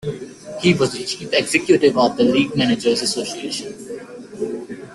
[0.63, 4.79] He was the chief executive of the League Managers Association.